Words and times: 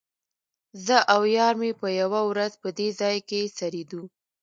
زه 0.85 0.97
او 1.13 1.21
یار 1.37 1.53
مې 1.61 1.69
یوه 2.01 2.21
ورځ 2.29 2.53
په 2.61 2.69
دې 2.77 2.87
ځای 2.99 3.17
کې 3.29 3.41
څریدو. 3.57 4.01